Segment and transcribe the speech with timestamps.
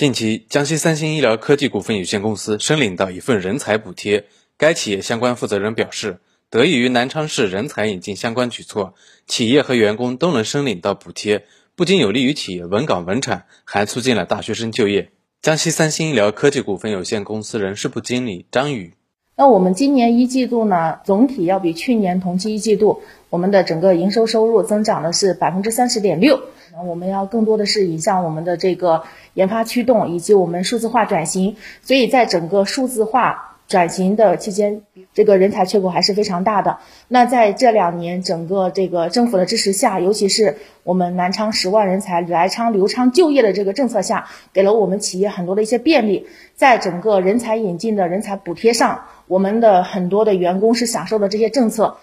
[0.00, 4.24] 近期，江西三星医疗科技股份有限公司申领到一份人才补贴。
[4.56, 8.94] 该企业相关负责人表示，得益于南昌市人才引进相关举措，
[9.26, 11.44] 企业和员工都能申领到补贴，
[11.76, 15.10] 不仅有利于企业稳岗稳产，还促进了大学生就业。
[15.42, 18.94] 江西三星医疗科技股份有限公司人事部经理张宇：
[19.36, 26.40] 那我们今年一季度呢，总体要比去年同期一季度，我们的整个营收收入增长的是百分之三十点六。
[26.86, 31.56] 我们要更多的是引向我们的这个研发驱动，以及我们数字化转型。
[31.82, 34.82] 所以在整个数字化转型的期间，
[35.14, 36.78] 这个人才缺口还是非常大的。
[37.06, 46.26] 那在这两年整个这个政府的支持下，尤其是我们南昌十万人才来昌留昌就业的这个政策下，给了我们企业很多的一些便利。
[46.54, 51.98] 在整个人才引进的人才补贴上，我们的很多的员工是享受的这些政策。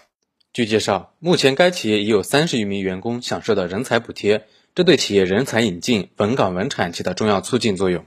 [0.53, 4.43] 据介绍，目前该企业已有三十余名员工享受到人才补贴。
[4.77, 8.05] 这对企业人才引进、稳岗稳产起到重要促进作用。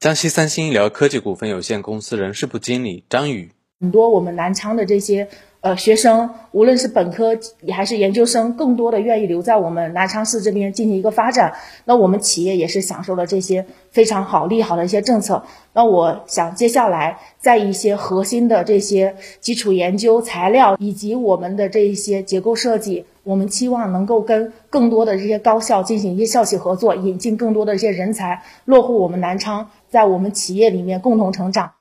[0.00, 5.28] 江西三星医疗科技股份有限公司人事部经理张宇：很多我们南昌的这些。
[5.60, 7.36] 呃，学生无论是本科
[7.72, 11.54] 还是研究生，更多的愿意留在我们南昌市这边进行一个发展。
[11.84, 15.42] 那我们企业也是享受了这些非常好利好的一些政策。
[15.72, 31.72] 那我想接下来在一些核心的这些基础研究材料以及我们的这一些结构设计，我们期望能够跟更多的这些高校进行一些校企合作，引进更多的这些人才落户我们南昌，在我们企业里面共同成长。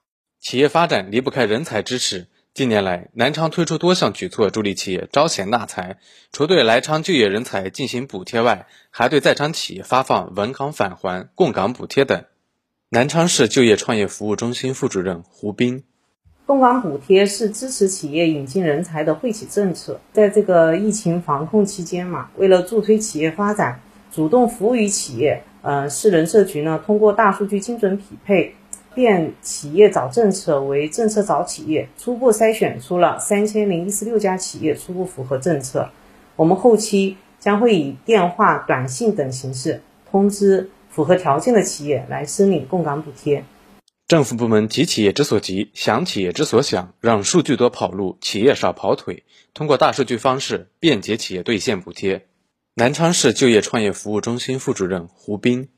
[0.41, 2.27] 企业发展离不开人才支持。
[2.57, 5.97] 近年来，南昌推出多项举措，助力企业招贤纳才。
[6.31, 12.23] 除对来昌就业人才进行补贴外，还对在昌企业发放稳岗返还、供岗补贴等。
[12.89, 15.83] 南昌市就业创业服务中心副主任胡斌：
[16.47, 20.01] 供岗补贴是支持企业引进人才的惠企政策。
[20.11, 23.79] 在这个疫情防控期间嘛，为了助推企业发展，
[24.11, 28.55] 主动服务于企业，呃，市人社局呢，通过大数据精准匹配。
[28.97, 35.91] 变企业找政策为政策找企业，初步筛选出了三千零一十六家企业初步符合政策。
[36.35, 43.45] 我们后期将会以电话、短信等形式通知符合条件的企业来申领供岗补贴。
[44.07, 49.25] 政府部门急企业之所急，想企业之所想，让数据多跑路，企业少跑腿。
[49.53, 52.25] 通过大数据方式便捷企业兑现补贴。
[52.73, 55.69] 南昌市就业创业服务中心副主任胡斌。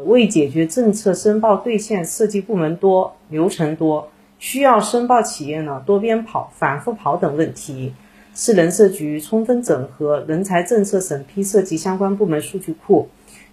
[0.00, 7.94] 为解决政策申报兑现涉及部门多、流程多，需要申报企业呢多边跑、反复跑等问题，
[8.34, 13.08] 市人社局充分整合人才政策审批涉及相关部门数据库，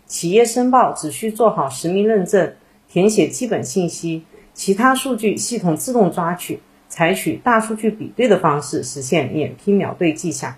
[0.08, 2.54] 企业申报只需做好实名认证、
[2.88, 4.24] 填写基本信息，
[4.54, 10.56] 其他数据系统自动抓取，采取大数据比对的方式实现免批秒对绩效，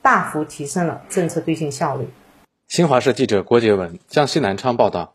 [0.00, 2.06] 大幅提升了政策兑现效率。
[2.68, 5.12] 新华社记者郭杰文，江西南昌报道。